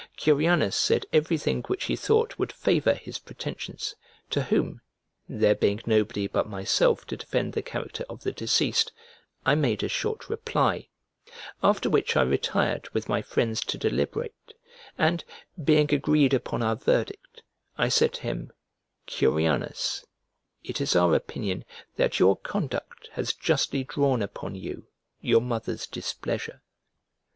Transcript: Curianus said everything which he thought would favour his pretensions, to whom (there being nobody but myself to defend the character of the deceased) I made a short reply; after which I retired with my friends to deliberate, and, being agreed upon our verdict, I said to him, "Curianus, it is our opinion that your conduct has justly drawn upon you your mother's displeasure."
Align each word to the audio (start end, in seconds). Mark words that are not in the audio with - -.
Curianus 0.17 0.75
said 0.75 1.05
everything 1.13 1.61
which 1.67 1.83
he 1.83 1.95
thought 1.95 2.39
would 2.39 2.51
favour 2.51 2.95
his 2.95 3.19
pretensions, 3.19 3.93
to 4.31 4.41
whom 4.45 4.81
(there 5.29 5.53
being 5.53 5.79
nobody 5.85 6.25
but 6.25 6.49
myself 6.49 7.05
to 7.05 7.15
defend 7.17 7.53
the 7.53 7.61
character 7.61 8.03
of 8.09 8.23
the 8.23 8.31
deceased) 8.31 8.91
I 9.45 9.53
made 9.53 9.83
a 9.83 9.87
short 9.87 10.27
reply; 10.27 10.87
after 11.61 11.87
which 11.87 12.17
I 12.17 12.23
retired 12.23 12.89
with 12.95 13.09
my 13.09 13.21
friends 13.21 13.61
to 13.65 13.77
deliberate, 13.77 14.55
and, 14.97 15.23
being 15.63 15.93
agreed 15.93 16.33
upon 16.33 16.63
our 16.63 16.75
verdict, 16.77 17.43
I 17.77 17.87
said 17.89 18.13
to 18.13 18.21
him, 18.21 18.51
"Curianus, 19.05 20.03
it 20.63 20.81
is 20.81 20.95
our 20.95 21.13
opinion 21.13 21.63
that 21.97 22.17
your 22.17 22.35
conduct 22.37 23.09
has 23.11 23.35
justly 23.35 23.83
drawn 23.83 24.23
upon 24.23 24.55
you 24.55 24.87
your 25.21 25.41
mother's 25.41 25.85
displeasure." 25.85 26.63